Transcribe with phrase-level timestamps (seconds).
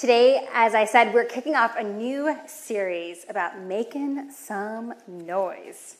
[0.00, 5.98] Today, as I said, we're kicking off a new series about making some noise.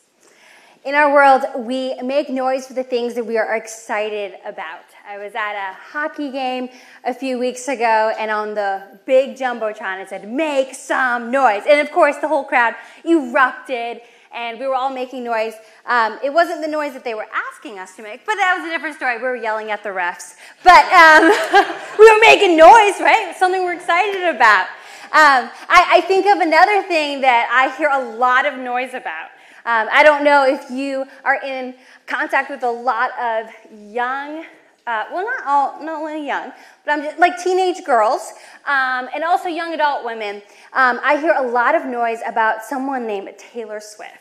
[0.83, 4.85] In our world, we make noise for the things that we are excited about.
[5.07, 6.69] I was at a hockey game
[7.03, 11.61] a few weeks ago, and on the big Jumbotron, it said, Make some noise.
[11.69, 12.73] And of course, the whole crowd
[13.05, 14.01] erupted
[14.33, 15.53] and we were all making noise.
[15.85, 18.67] Um, it wasn't the noise that they were asking us to make, but that was
[18.67, 19.17] a different story.
[19.17, 20.35] We were yelling at the refs.
[20.63, 21.23] But um,
[21.99, 23.33] we were making noise, right?
[23.37, 24.67] Something we're excited about.
[25.13, 29.25] Um, I, I, think of another thing that I hear a lot of noise about.
[29.65, 31.75] Um, I don't know if you are in
[32.07, 33.47] contact with a lot of
[33.91, 34.45] young
[34.87, 36.51] uh, well, not all, not only young,
[36.83, 38.33] but I'm just like teenage girls
[38.65, 40.41] um, and also young adult women.
[40.73, 44.20] Um, I hear a lot of noise about someone named Taylor Swift.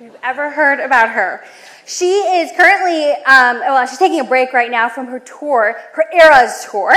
[0.00, 1.44] You've ever heard about her?
[1.84, 6.04] She is currently, um, well, she's taking a break right now from her tour, her
[6.14, 6.96] Eras tour,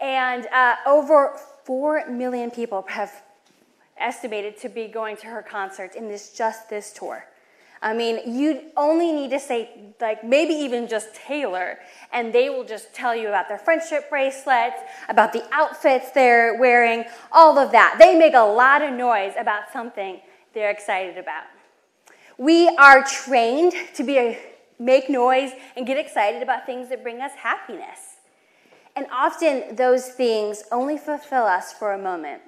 [0.00, 3.22] and uh, over 4 million people have
[3.96, 7.24] estimated to be going to her concerts in this just this tour.
[7.80, 11.78] I mean, you only need to say, like, maybe even just Taylor,
[12.12, 17.04] and they will just tell you about their friendship bracelets, about the outfits they're wearing,
[17.30, 17.94] all of that.
[18.00, 20.20] They make a lot of noise about something
[20.52, 21.44] they're excited about.
[22.38, 24.38] We are trained to be a,
[24.78, 28.16] make noise and get excited about things that bring us happiness.
[28.96, 32.42] And often those things only fulfill us for a moment.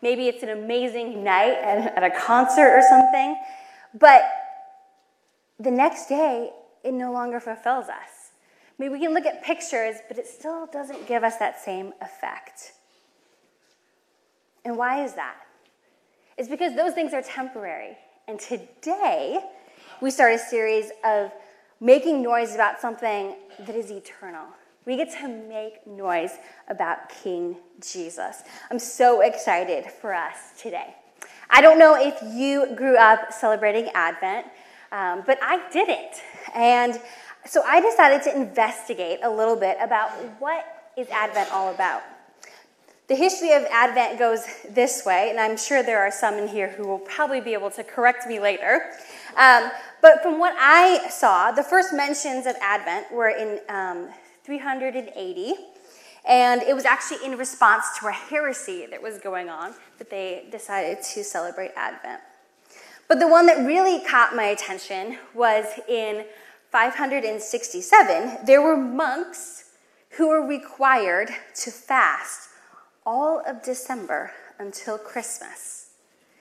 [0.00, 3.36] Maybe it's an amazing night at, a concert or something,
[3.94, 4.22] but
[5.60, 6.50] the next day
[6.82, 8.30] it no longer fulfills us.
[8.78, 12.72] Maybe we can look at pictures, but it still doesn't give us that same effect.
[14.64, 15.36] And why is that?
[16.36, 17.96] It's because those things are temporary.
[18.28, 19.40] And today,
[20.00, 21.32] we start a series of
[21.80, 24.46] making noise about something that is eternal.
[24.86, 26.30] We get to make noise
[26.68, 28.44] about King Jesus.
[28.70, 30.94] I'm so excited for us today.
[31.50, 34.46] I don't know if you grew up celebrating Advent,
[34.92, 36.22] um, but I didn't.
[36.54, 37.00] And
[37.44, 40.64] so I decided to investigate a little bit about what
[40.96, 42.02] is Advent all about.
[43.12, 46.68] The history of Advent goes this way, and I'm sure there are some in here
[46.70, 48.90] who will probably be able to correct me later.
[49.36, 54.08] Um, but from what I saw, the first mentions of Advent were in um,
[54.44, 55.52] 380,
[56.26, 60.46] and it was actually in response to a heresy that was going on that they
[60.50, 62.22] decided to celebrate Advent.
[63.08, 66.24] But the one that really caught my attention was in
[66.70, 68.46] 567.
[68.46, 69.64] There were monks
[70.12, 72.48] who were required to fast
[73.04, 75.90] all of December until Christmas.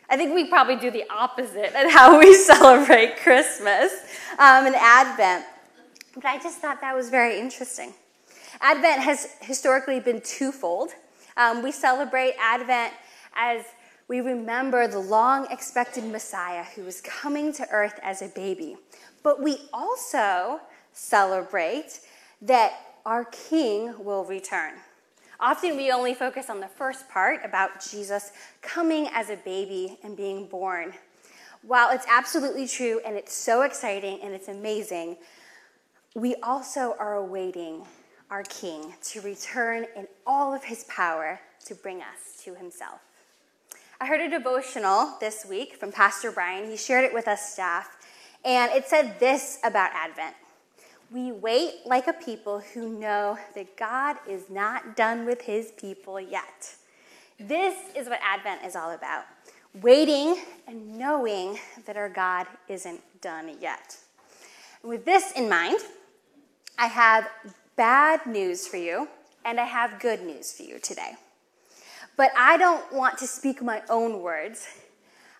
[0.09, 3.94] I think we probably do the opposite at how we celebrate Christmas
[4.33, 5.45] um, and Advent.
[6.13, 7.94] But I just thought that was very interesting.
[8.59, 10.89] Advent has historically been twofold.
[11.38, 12.93] Um, we celebrate Advent
[13.35, 13.63] as
[14.09, 18.75] we remember the long expected Messiah who was coming to earth as a baby.
[19.23, 20.59] But we also
[20.91, 22.01] celebrate
[22.41, 22.73] that
[23.05, 24.73] our King will return.
[25.41, 28.31] Often we only focus on the first part about Jesus
[28.62, 30.94] coming as a baby and being born.
[31.63, 35.18] While it's absolutely true and it's so exciting and it's amazing,
[36.16, 37.88] we also are awaiting
[38.29, 43.00] our King to return in all of his power to bring us to himself.
[44.00, 46.69] I heard a devotional this week from Pastor Brian.
[46.69, 47.97] He shared it with us staff,
[48.46, 50.35] and it said this about Advent
[51.11, 56.19] we wait like a people who know that God is not done with his people
[56.19, 56.75] yet.
[57.38, 59.25] This is what Advent is all about
[59.81, 63.97] waiting and knowing that our God isn't done yet.
[64.83, 65.77] With this in mind,
[66.77, 67.29] I have
[67.75, 69.07] bad news for you
[69.45, 71.13] and I have good news for you today.
[72.17, 74.67] But I don't want to speak my own words.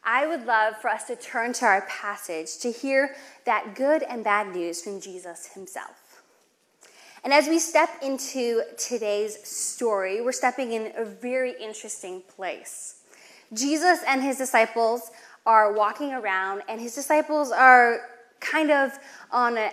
[0.04, 4.24] I would love for us to turn to our passage to hear that good and
[4.24, 6.24] bad news from Jesus himself.
[7.24, 13.04] And as we step into today's story, we're stepping in a very interesting place.
[13.54, 15.12] Jesus and his disciples
[15.46, 18.00] are walking around, and his disciples are
[18.40, 18.92] kind of
[19.32, 19.72] on an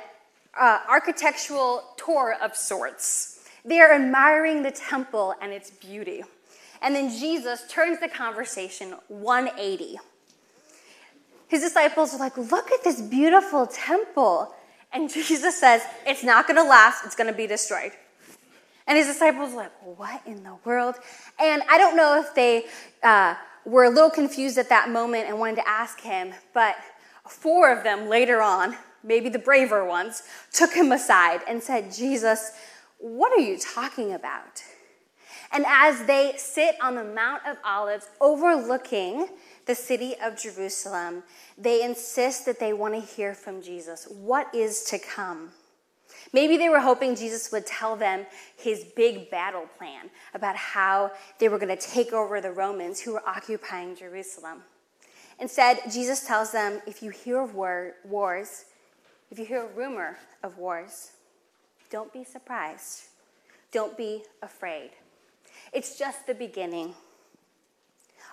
[0.58, 3.48] uh, architectural tour of sorts.
[3.64, 6.22] They are admiring the temple and its beauty.
[6.82, 9.98] And then Jesus turns the conversation 180
[11.48, 14.54] his disciples are like, Look at this beautiful temple.
[14.92, 17.92] And Jesus says, It's not going to last, it's going to be destroyed.
[18.86, 20.94] And his disciples are like, What in the world?
[21.38, 22.66] And I don't know if they
[23.02, 23.34] uh,
[23.64, 26.76] were a little confused at that moment and wanted to ask him, but
[27.28, 30.22] four of them later on, maybe the braver ones,
[30.52, 32.52] took him aside and said, Jesus,
[32.98, 34.62] what are you talking about?
[35.52, 39.28] And as they sit on the Mount of Olives overlooking
[39.68, 41.22] the city of Jerusalem,
[41.56, 44.08] they insist that they want to hear from Jesus.
[44.10, 45.50] What is to come?
[46.32, 48.26] Maybe they were hoping Jesus would tell them
[48.56, 53.12] his big battle plan about how they were going to take over the Romans who
[53.12, 54.62] were occupying Jerusalem.
[55.38, 58.64] Instead, Jesus tells them if you hear of war, wars,
[59.30, 61.12] if you hear a rumor of wars,
[61.90, 63.02] don't be surprised.
[63.70, 64.90] Don't be afraid.
[65.74, 66.94] It's just the beginning.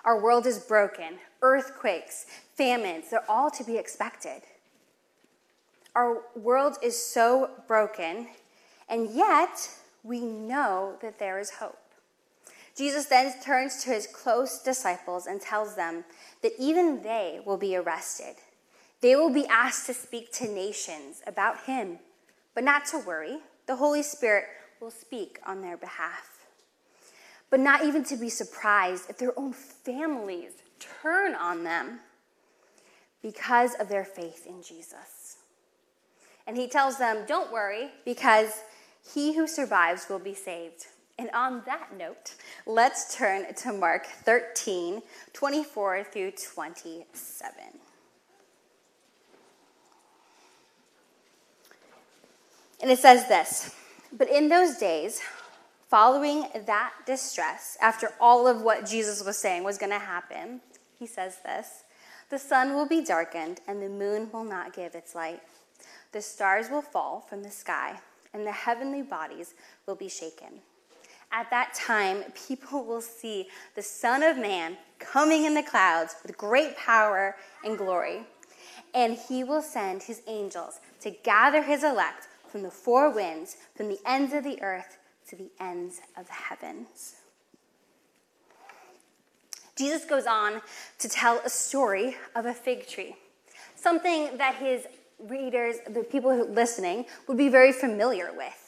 [0.06, 1.18] Our world is broken.
[1.42, 4.42] Earthquakes, famines, they're all to be expected.
[5.96, 8.28] Our world is so broken,
[8.88, 9.68] and yet
[10.04, 11.78] we know that there is hope.
[12.76, 16.04] Jesus then turns to his close disciples and tells them
[16.42, 18.36] that even they will be arrested.
[19.00, 21.98] They will be asked to speak to nations about him,
[22.54, 23.38] but not to worry.
[23.66, 24.44] The Holy Spirit
[24.80, 26.35] will speak on their behalf.
[27.56, 32.00] But not even to be surprised if their own families turn on them
[33.22, 35.38] because of their faith in Jesus.
[36.46, 38.60] And he tells them, Don't worry, because
[39.10, 40.88] he who survives will be saved.
[41.18, 42.34] And on that note,
[42.66, 45.00] let's turn to Mark 13
[45.32, 47.54] 24 through 27.
[52.82, 53.74] And it says this
[54.12, 55.22] But in those days,
[55.88, 60.60] following that distress, after all of what Jesus was saying was going to happen,
[60.98, 61.84] he says this
[62.28, 65.40] the sun will be darkened and the moon will not give its light
[66.16, 68.00] the stars will fall from the sky,
[68.32, 69.52] and the heavenly bodies
[69.86, 70.60] will be shaken.
[71.30, 76.38] At that time, people will see the Son of Man coming in the clouds with
[76.38, 78.22] great power and glory.
[78.94, 83.88] And he will send his angels to gather his elect from the four winds, from
[83.88, 84.96] the ends of the earth
[85.28, 87.16] to the ends of the heavens.
[89.76, 90.62] Jesus goes on
[90.98, 93.14] to tell a story of a fig tree,
[93.74, 94.86] something that his
[95.18, 98.62] readers, the people who listening, would be very familiar with.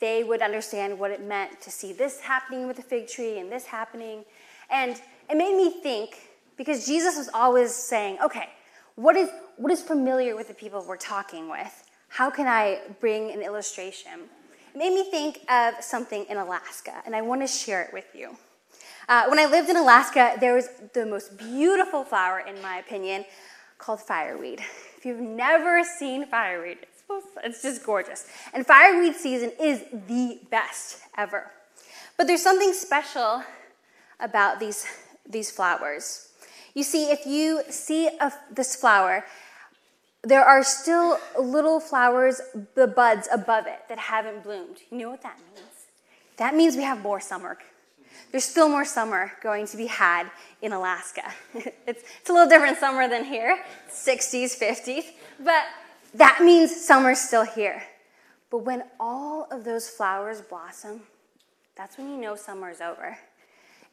[0.00, 3.50] They would understand what it meant to see this happening with the fig tree and
[3.50, 4.24] this happening.
[4.70, 8.48] And it made me think, because Jesus was always saying, okay,
[8.96, 11.84] what is, what is familiar with the people we're talking with?
[12.08, 14.28] How can I bring an illustration?
[14.74, 18.36] Made me think of something in Alaska, and I want to share it with you.
[19.08, 23.24] Uh, when I lived in Alaska, there was the most beautiful flower, in my opinion,
[23.78, 24.60] called fireweed.
[25.00, 28.26] If you've never seen fireweed, it's, it's just gorgeous.
[28.52, 31.50] And fireweed season is the best ever.
[32.18, 33.42] But there's something special
[34.20, 34.84] about these,
[35.26, 36.28] these flowers.
[36.74, 39.24] You see, if you see a, this flower,
[40.22, 42.40] there are still little flowers,
[42.74, 44.78] the buds above it that haven't bloomed.
[44.90, 45.68] You know what that means?
[46.36, 47.58] That means we have more summer
[48.30, 50.30] there's still more summer going to be had
[50.62, 51.32] in Alaska.
[51.54, 55.04] it's, it's a little different summer than here, 60s, 50s,
[55.40, 55.64] but
[56.14, 57.82] that means summer's still here.
[58.50, 61.02] But when all of those flowers blossom,
[61.76, 63.16] that's when you know summer's over.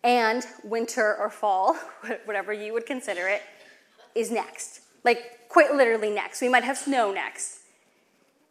[0.03, 1.75] And winter or fall,
[2.25, 3.41] whatever you would consider it,
[4.13, 4.81] is next.
[5.07, 6.41] Like, quite literally next.
[6.41, 7.59] We might have snow next.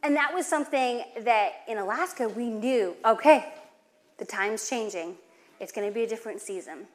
[0.03, 3.53] And that was something that in Alaska we knew okay,
[4.17, 5.17] the time's changing.
[5.61, 6.87] It's going to be a different season.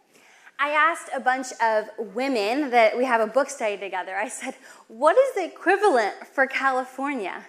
[0.58, 4.16] I asked a bunch of women that we have a book study together.
[4.16, 4.56] I said,
[4.88, 7.46] What is the equivalent for California?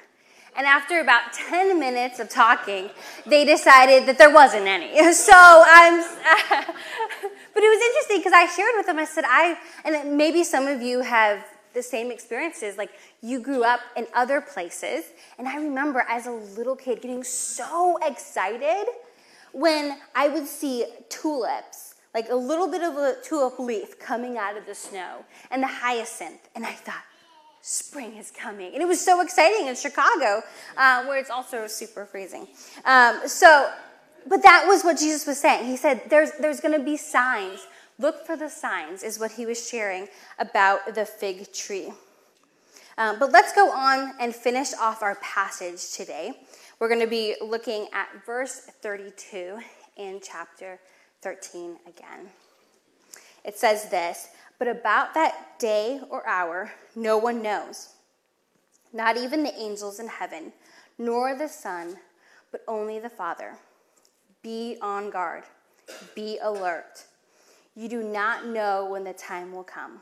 [0.54, 2.90] And after about 10 minutes of talking,
[3.24, 4.90] they decided that there wasn't any.
[5.14, 5.94] So I'm,
[7.54, 9.56] but it was interesting because I shared with them, I said, I,
[9.86, 11.42] and maybe some of you have
[11.74, 12.76] the same experiences.
[12.76, 15.04] Like you grew up in other places.
[15.38, 18.86] And I remember as a little kid getting so excited
[19.52, 24.56] when I would see tulips, like a little bit of a tulip leaf coming out
[24.56, 27.04] of the snow, and the hyacinth, and I thought,
[27.60, 28.72] spring is coming.
[28.72, 30.42] And it was so exciting in Chicago,
[30.76, 32.48] uh, where it's also super freezing.
[32.84, 33.70] Um, so,
[34.26, 35.66] but that was what Jesus was saying.
[35.66, 37.66] He said, there's, there's going to be signs.
[38.02, 40.08] Look for the signs, is what he was sharing
[40.40, 41.92] about the fig tree.
[42.98, 46.32] Um, but let's go on and finish off our passage today.
[46.80, 49.56] We're going to be looking at verse 32
[49.96, 50.80] in chapter
[51.20, 52.26] 13 again.
[53.44, 57.90] It says this But about that day or hour, no one knows,
[58.92, 60.52] not even the angels in heaven,
[60.98, 61.98] nor the Son,
[62.50, 63.54] but only the Father.
[64.42, 65.44] Be on guard,
[66.16, 67.04] be alert.
[67.74, 70.00] You do not know when the time will come.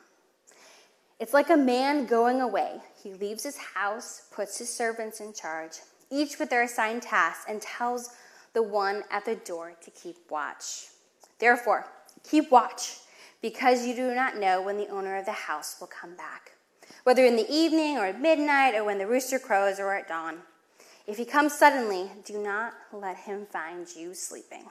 [1.18, 2.80] It's like a man going away.
[3.02, 5.78] He leaves his house, puts his servants in charge
[6.10, 8.10] each with their assigned tasks, and tells
[8.52, 10.88] the one at the door to keep watch.
[11.38, 11.86] Therefore,
[12.28, 12.98] keep watch,
[13.40, 16.52] because you do not know when the owner of the house will come back,
[17.04, 20.38] whether in the evening or at midnight or when the rooster crows or at dawn.
[21.06, 24.64] If he comes suddenly, do not let him find you sleeping.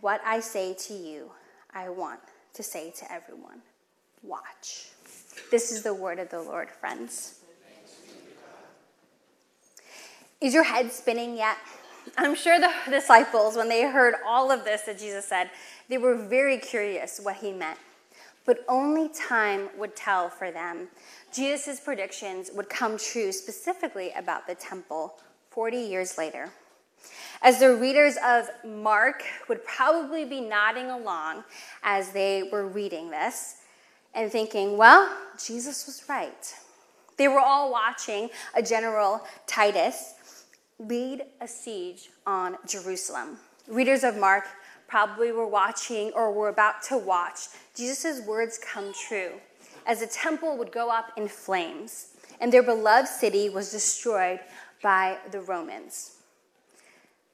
[0.00, 1.30] What I say to you,
[1.74, 2.20] I want
[2.54, 3.62] to say to everyone
[4.22, 4.88] watch.
[5.50, 7.40] This is the word of the Lord, friends.
[10.40, 11.56] Is your head spinning yet?
[12.18, 15.50] I'm sure the disciples, when they heard all of this that Jesus said,
[15.88, 17.78] they were very curious what he meant.
[18.44, 20.88] But only time would tell for them.
[21.32, 25.14] Jesus' predictions would come true specifically about the temple
[25.50, 26.50] 40 years later.
[27.44, 31.42] As the readers of Mark would probably be nodding along
[31.82, 33.56] as they were reading this
[34.14, 35.12] and thinking, well,
[35.44, 36.54] Jesus was right.
[37.16, 40.14] They were all watching a general Titus
[40.78, 43.38] lead a siege on Jerusalem.
[43.66, 44.44] Readers of Mark
[44.86, 49.32] probably were watching or were about to watch Jesus' words come true
[49.86, 52.08] as the temple would go up in flames
[52.40, 54.38] and their beloved city was destroyed
[54.80, 56.21] by the Romans.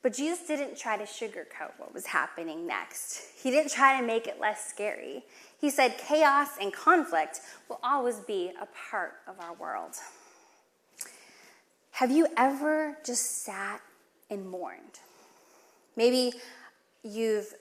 [0.02, 3.22] But Jesus didn't try to sugarcoat what was happening next.
[3.42, 5.24] He didn't try to make it less scary.
[5.60, 9.96] He said chaos and conflict will always be a part of our world.
[11.92, 13.80] Have you ever just sat
[14.30, 15.00] and mourned?
[15.96, 16.32] Maybe
[17.02, 17.52] you've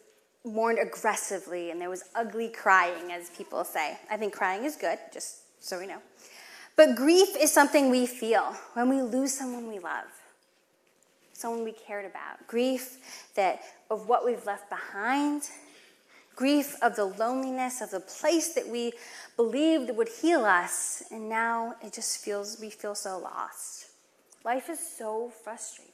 [0.45, 3.97] mourned aggressively and there was ugly crying, as people say.
[4.11, 6.01] I think crying is good, just so we know.
[6.75, 10.05] But grief is something we feel when we lose someone we love,
[11.37, 12.45] someone we cared about.
[12.47, 12.97] Grief
[13.35, 15.43] that of what we've left behind,
[16.35, 18.91] grief of the loneliness of the place that we
[19.35, 23.87] believed would heal us, and now it just feels we feel so lost.
[24.43, 25.93] Life is so frustrating.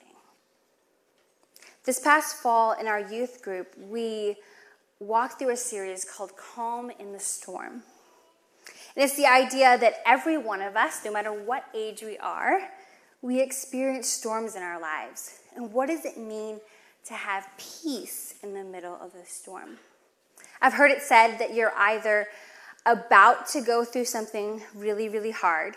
[1.83, 4.37] This past fall in our youth group, we
[4.99, 7.83] walked through a series called Calm in the Storm.
[8.95, 12.61] And it's the idea that every one of us, no matter what age we are,
[13.23, 15.39] we experience storms in our lives.
[15.55, 16.59] And what does it mean
[17.05, 19.77] to have peace in the middle of the storm?
[20.61, 22.27] I've heard it said that you're either
[22.85, 25.75] about to go through something really, really hard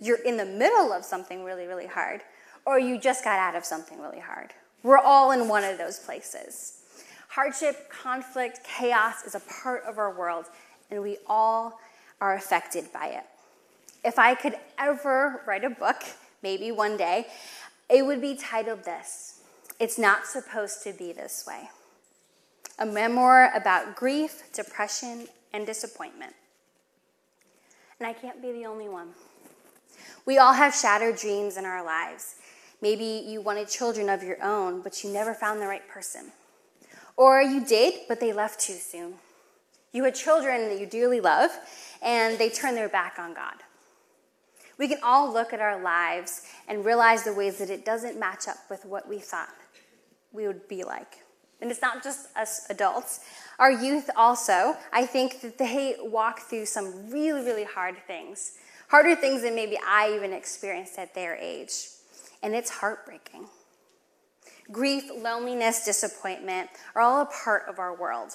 [0.00, 2.22] you're in the middle of something really, really hard,
[2.64, 4.52] or you just got out of something really hard.
[4.82, 6.80] We're all in one of those places.
[7.28, 10.46] Hardship, conflict, chaos is a part of our world,
[10.90, 11.80] and we all
[12.20, 13.24] are affected by it.
[14.04, 16.02] If I could ever write a book,
[16.42, 17.26] maybe one day,
[17.88, 19.40] it would be titled this
[19.78, 21.70] It's Not Supposed to Be This Way.
[22.78, 26.34] A memoir about grief, depression, and disappointment.
[27.98, 29.08] And I can't be the only one.
[30.26, 32.34] We all have shattered dreams in our lives.
[32.82, 36.32] Maybe you wanted children of your own, but you never found the right person.
[37.16, 39.14] Or you did, but they left too soon.
[39.92, 41.50] You had children that you dearly love,
[42.02, 43.54] and they turned their back on God.
[44.78, 48.46] We can all look at our lives and realize the ways that it doesn't match
[48.48, 49.54] up with what we thought
[50.32, 51.18] we would be like.
[51.60, 53.20] And it's not just us adults.
[53.58, 58.52] Our youth also, I think that they walk through some really, really hard things
[58.88, 61.88] harder things than maybe I even experienced at their age.
[62.42, 63.46] And it's heartbreaking.
[64.70, 68.32] Grief, loneliness, disappointment are all a part of our world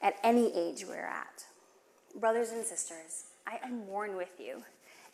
[0.00, 1.44] at any age we're at.
[2.20, 4.62] Brothers and sisters, I, mourn with you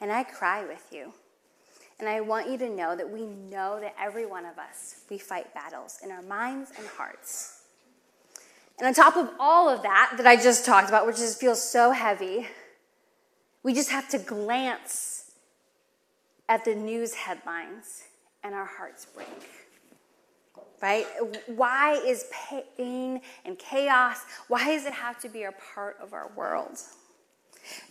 [0.00, 1.12] and I cry with you.
[1.99, 5.19] And I want you to know that we know that every one of us, we
[5.19, 7.61] fight battles in our minds and hearts.
[8.78, 11.62] And on top of all of that that I just talked about, which just feels
[11.62, 12.49] so heavy,
[13.62, 15.33] we just have to glance
[16.49, 18.04] at the news headlines
[18.42, 19.28] and our hearts break.
[20.80, 21.07] Right?
[21.47, 26.30] Why is pain and chaos, why does it have to be a part of our
[26.35, 26.78] world?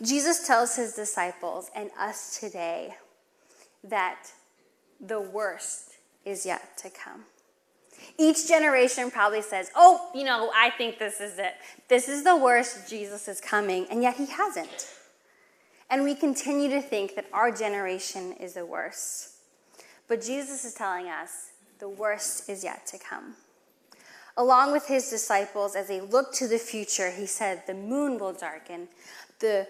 [0.02, 2.94] Jesus tells his disciples and us today
[3.84, 4.30] that
[5.00, 5.92] the worst
[6.24, 7.24] is yet to come.
[8.18, 11.54] Each generation probably says, Oh, you know, I think this is it.
[11.88, 12.88] This is the worst.
[12.88, 13.86] Jesus is coming.
[13.90, 14.88] And yet he hasn't.
[15.90, 19.34] And we continue to think that our generation is the worst.
[20.08, 23.34] But Jesus is telling us the worst is yet to come.
[24.36, 28.32] Along with his disciples, as they look to the future, he said, The moon will
[28.32, 28.88] darken,
[29.40, 29.66] the,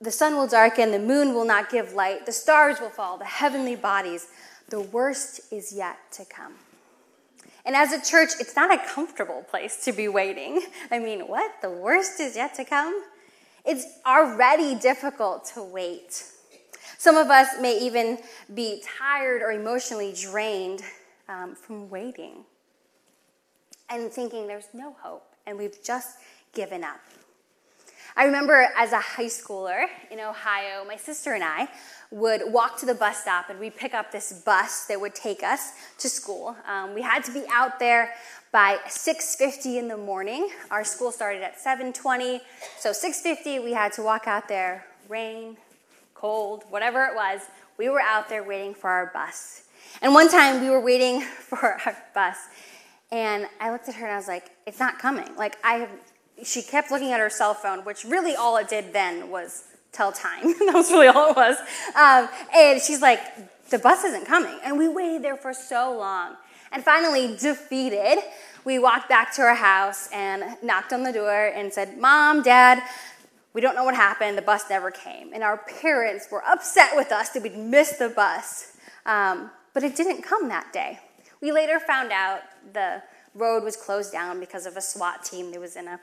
[0.00, 3.24] the sun will darken, the moon will not give light, the stars will fall, the
[3.24, 4.26] heavenly bodies.
[4.68, 6.54] The worst is yet to come.
[7.64, 10.62] And as a church, it's not a comfortable place to be waiting.
[10.90, 11.52] I mean, what?
[11.62, 13.04] The worst is yet to come?
[13.64, 16.24] It's already difficult to wait.
[16.98, 18.18] Some of us may even
[18.54, 20.82] be tired or emotionally drained
[21.28, 22.44] um, from waiting.
[23.88, 26.18] and thinking there's no hope and we've just
[26.54, 27.00] given up.
[28.14, 31.68] I remember as a high schooler in Ohio, my sister and I
[32.10, 35.42] would walk to the bus stop and we'd pick up this bus that would take
[35.42, 36.54] us to school.
[36.68, 38.12] Um, we had to be out there
[38.52, 40.50] by 6.50 in the morning.
[40.70, 42.40] Our school started at 7.20,
[42.78, 45.56] so 6.50 we had to walk out there, rain,
[46.14, 47.40] cold, whatever it was.
[47.78, 49.62] We were out there waiting for our bus.
[50.02, 52.36] And one time we were waiting for our bus,
[53.10, 55.34] and I looked at her and I was like, it's not coming.
[55.36, 55.90] Like, I have,
[56.44, 60.12] she kept looking at her cell phone, which really all it did then was tell
[60.12, 60.42] time.
[60.58, 61.58] that was really all it was.
[61.94, 63.20] Um, and she's like,
[63.70, 64.58] the bus isn't coming.
[64.64, 66.36] And we waited there for so long.
[66.72, 68.18] And finally, defeated,
[68.64, 72.82] we walked back to our house and knocked on the door and said, Mom, Dad,
[73.52, 74.38] we don't know what happened.
[74.38, 75.32] The bus never came.
[75.34, 78.76] And our parents were upset with us that we'd missed the bus.
[79.04, 80.98] Um, but it didn't come that day.
[81.40, 82.40] We later found out
[82.72, 83.02] the
[83.34, 86.00] road was closed down because of a SWAT team that was in a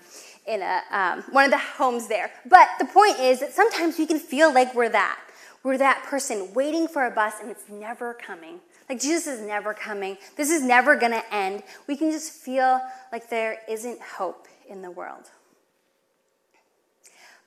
[0.47, 2.31] in a um, one of the homes there.
[2.45, 5.19] But the point is that sometimes we can feel like we're that.
[5.63, 8.59] We're that person waiting for a bus and it's never coming.
[8.87, 10.17] Like Jesus is never coming.
[10.35, 11.63] This is never going to end.
[11.87, 12.81] We can just feel
[13.11, 15.29] like there isn't hope in the world.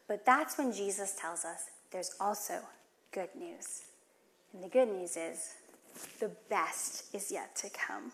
[0.07, 2.61] But that's when Jesus tells us there's also
[3.13, 3.83] good news.
[4.53, 5.55] And the good news is
[6.21, 8.13] the best is yet to come.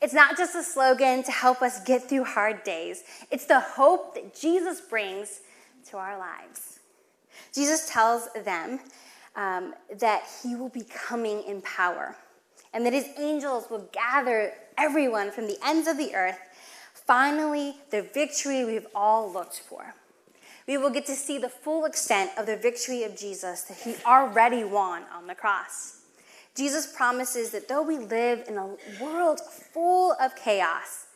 [0.00, 4.14] It's not just a slogan to help us get through hard days, it's the hope
[4.14, 5.40] that Jesus brings
[5.90, 6.80] to our lives.
[7.52, 8.80] Jesus tells them
[9.34, 12.16] um, that he will be coming in power
[12.72, 16.38] and that his angels will gather everyone from the ends of the earth.
[16.92, 19.94] Finally, the victory we've all looked for.
[20.66, 23.94] We will get to see the full extent of the victory of Jesus that he
[24.04, 26.00] already won on the cross.
[26.56, 31.06] Jesus promises that though we live in a world full of chaos,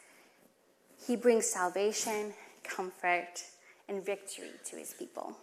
[1.06, 3.42] he brings salvation, comfort,
[3.88, 5.35] and victory to his people.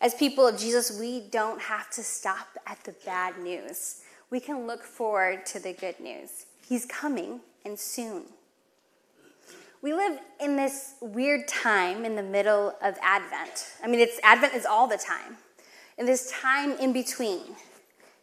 [0.00, 4.00] As people of Jesus, we don't have to stop at the bad news.
[4.30, 6.46] We can look forward to the good news.
[6.68, 8.24] He's coming and soon.
[9.80, 13.66] We live in this weird time in the middle of Advent.
[13.82, 15.36] I mean, it's Advent is all the time.
[15.98, 17.42] In this time in between,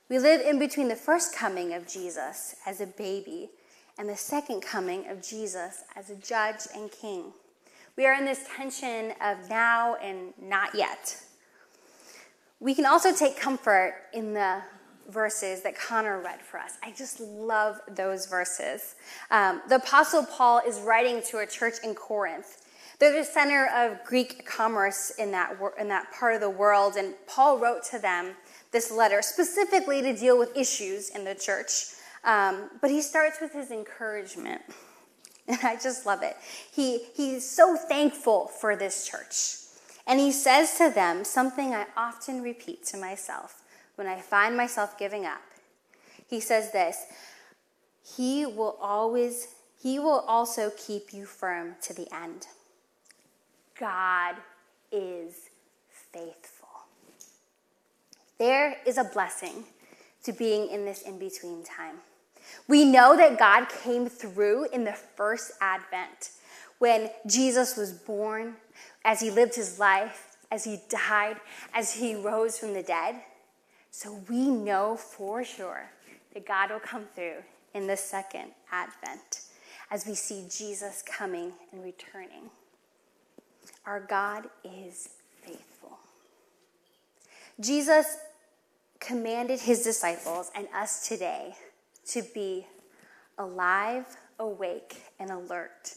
[0.10, 3.50] we live in between the first coming of Jesus as a baby
[4.00, 7.26] and the second coming of Jesus as a judge and king.
[7.96, 11.22] We are in this tension of now and not yet.
[12.60, 14.64] We can also take comfort in the
[15.10, 16.74] verses that Connor read for us.
[16.84, 18.96] I just love those verses.
[19.30, 22.66] Um, the Apostle Paul is writing to a church in Corinth.
[23.00, 27.14] They're the center of Greek commerce in that, in that part of the world, and
[27.28, 28.36] Paul wrote to them
[28.72, 31.86] this letter specifically to deal with issues in the church.
[32.24, 34.62] Um, but he starts with his encouragement.
[35.48, 36.38] And I just love it.
[36.72, 39.56] He, he's so thankful for this church.
[40.06, 43.64] And he says to them something I often repeat to myself
[43.96, 45.42] when I find myself giving up.
[46.28, 47.06] He says this
[48.16, 49.48] He will always,
[49.82, 52.46] He will also keep you firm to the end.
[53.80, 54.36] God
[54.92, 55.50] is
[55.90, 56.49] faithful.
[58.40, 59.66] There is a blessing
[60.24, 61.98] to being in this in between time.
[62.68, 66.32] We know that God came through in the first advent
[66.80, 68.56] when Jesus was born,
[69.04, 71.38] as he lived his life, as he died,
[71.74, 73.16] as he rose from the dead.
[73.92, 75.90] So we know for sure
[76.34, 79.42] that God will come through in the second advent
[79.92, 82.50] as we see Jesus coming and returning.
[83.86, 85.10] Our God is
[85.42, 85.98] faithful.
[87.60, 88.18] Jesus
[89.00, 91.56] commanded his disciples and us today
[92.08, 92.68] to be
[93.38, 94.06] alive,
[94.40, 95.96] awake, and alert.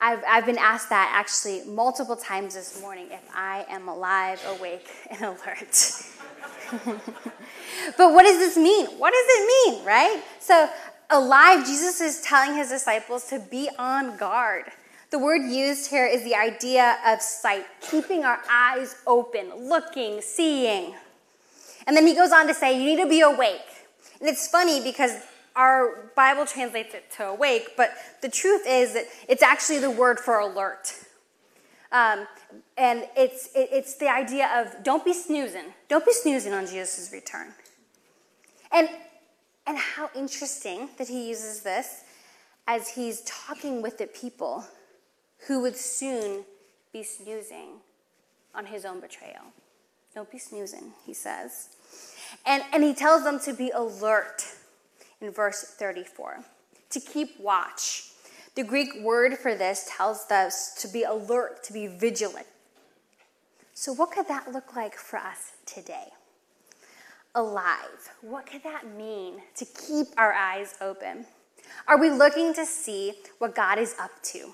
[0.00, 4.88] I've, I've been asked that actually multiple times this morning if I am alive, awake,
[5.10, 5.92] and alert.
[7.96, 8.86] but what does this mean?
[8.98, 10.22] What does it mean, right?
[10.38, 10.68] So,
[11.10, 14.66] alive, Jesus is telling his disciples to be on guard.
[15.10, 20.94] The word used here is the idea of sight, keeping our eyes open, looking, seeing.
[21.88, 23.62] And then he goes on to say, you need to be awake.
[24.20, 25.12] And it's funny because
[25.56, 30.20] our Bible translates it to awake, but the truth is that it's actually the word
[30.20, 30.92] for alert.
[31.90, 32.26] Um,
[32.76, 35.72] and it's, it, it's the idea of don't be snoozing.
[35.88, 37.54] Don't be snoozing on Jesus' return.
[38.70, 38.90] And,
[39.66, 42.04] and how interesting that he uses this
[42.66, 44.66] as he's talking with the people
[45.46, 46.44] who would soon
[46.92, 47.80] be snoozing
[48.54, 49.40] on his own betrayal.
[50.14, 51.68] Don't be snoozing, he says.
[52.46, 54.44] And, and he tells them to be alert
[55.20, 56.44] in verse 34,
[56.90, 58.04] to keep watch.
[58.54, 62.46] The Greek word for this tells us to be alert, to be vigilant.
[63.74, 66.08] So, what could that look like for us today?
[67.34, 68.10] Alive.
[68.22, 71.26] What could that mean to keep our eyes open?
[71.86, 74.52] Are we looking to see what God is up to?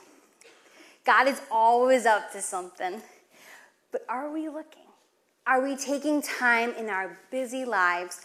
[1.05, 3.01] God is always up to something.
[3.92, 4.83] But are we looking?
[5.46, 8.22] Are we taking time in our busy lives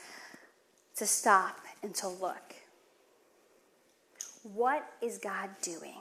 [0.95, 2.55] to stop and to look?
[4.43, 5.99] What is God doing?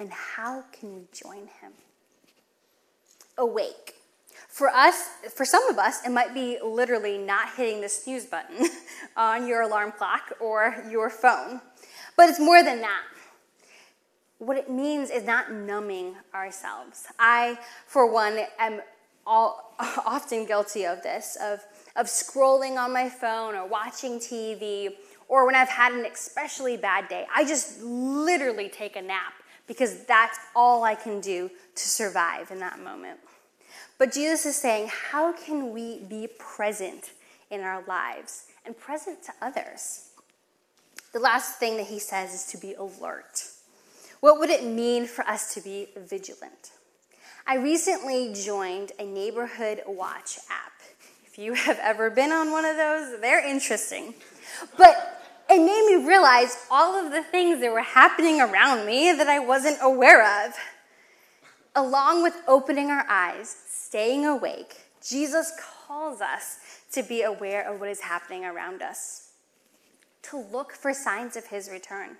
[0.00, 1.72] And how can we join Him?
[3.38, 3.94] Awake.
[4.48, 8.68] For us, for some of us, it might be literally not hitting the snooze button
[9.16, 11.60] on your alarm clock or your phone.
[12.16, 13.02] But it's more than that.
[14.38, 17.06] What it means is not numbing ourselves.
[17.20, 18.80] I, for one, am
[19.26, 21.60] all, often guilty of this, of,
[21.96, 24.90] of scrolling on my phone or watching TV,
[25.28, 29.34] or when I've had an especially bad day, I just literally take a nap
[29.66, 33.18] because that's all I can do to survive in that moment.
[33.98, 37.12] But Jesus is saying, how can we be present
[37.50, 40.10] in our lives and present to others?
[41.12, 43.48] The last thing that he says is to be alert.
[44.20, 46.72] What would it mean for us to be vigilant?
[47.46, 50.72] I recently joined a neighborhood watch app.
[51.24, 54.14] If you have ever been on one of those, they're interesting.
[54.76, 59.28] But it made me realize all of the things that were happening around me that
[59.28, 60.54] I wasn't aware of.
[61.76, 64.74] Along with opening our eyes, staying awake,
[65.06, 65.52] Jesus
[65.86, 66.58] calls us
[66.92, 69.30] to be aware of what is happening around us,
[70.22, 72.16] to look for signs of his return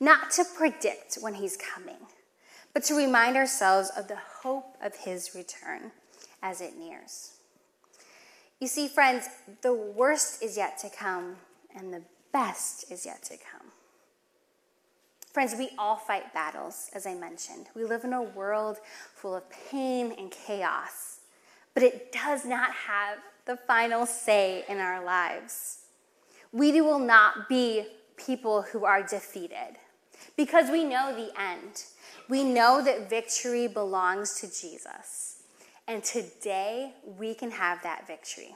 [0.00, 1.98] not to predict when he's coming,
[2.72, 5.92] but to remind ourselves of the hope of his return
[6.42, 7.32] as it nears.
[8.60, 9.28] You see, friends,
[9.62, 11.36] the worst is yet to come,
[11.74, 12.02] and the
[12.32, 13.68] best is yet to come.
[15.32, 17.66] Friends, we all fight battles, as I mentioned.
[17.74, 18.78] We live in a world
[19.14, 21.20] full of pain and chaos,
[21.72, 25.78] but it does not have the final say in our lives.
[26.52, 29.76] We will not be people who are defeated
[30.36, 31.84] because we know the end.
[32.30, 35.42] We know that victory belongs to Jesus.
[35.88, 38.54] And today we can have that victory.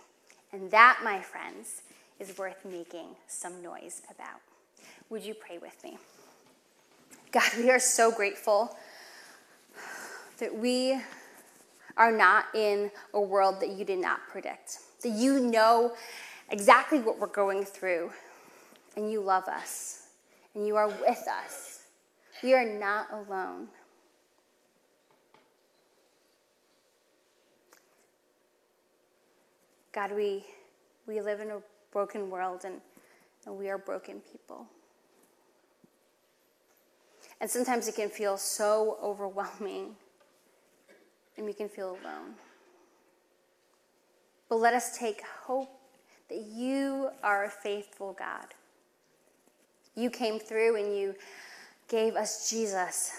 [0.53, 1.83] And that, my friends,
[2.21, 4.41] is worth making some noise about.
[5.11, 5.99] Would you pray with me?
[7.33, 8.77] God, we are so grateful
[10.39, 11.01] that we
[11.97, 15.95] are not in a world that you did not predict, that you know
[16.51, 18.13] exactly what we're going through,
[18.97, 20.07] and you love us,
[20.55, 21.74] and you are with us.
[22.45, 23.69] We are not alone.
[29.93, 30.45] God, we,
[31.07, 32.83] we live in a broken world and,
[33.47, 34.67] and we are broken people.
[37.41, 39.97] And sometimes it can feel so overwhelming
[41.39, 42.35] and we can feel alone.
[44.51, 45.71] But let us take hope
[46.29, 48.49] that you are a faithful God.
[49.95, 51.15] You came through and you
[51.89, 53.13] gave us Jesus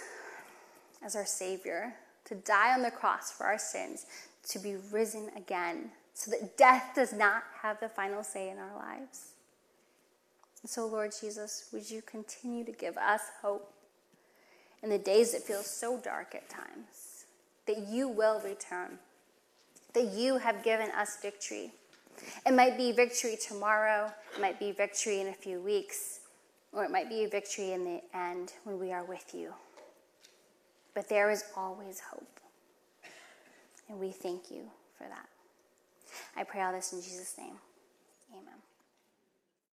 [1.04, 1.94] as our Savior
[2.26, 4.06] to die on the cross for our sins,
[4.50, 8.76] to be risen again, so that death does not have the final say in our
[8.76, 9.34] lives.
[10.62, 13.72] And so, Lord Jesus, would you continue to give us hope
[14.82, 17.26] in the days that feel so dark at times,
[17.68, 18.98] that you will return,
[19.94, 21.72] that you have given us victory.
[22.46, 26.22] It might be victory tomorrow, it might be victory in a few weeks,
[26.76, 29.54] or it might be a victory in the end when we are with you.
[30.94, 32.40] But there is always hope.
[33.90, 34.64] And we thank you
[34.98, 35.28] for that.
[36.36, 37.56] I pray all this in Jesus' name.
[38.34, 38.65] Amen.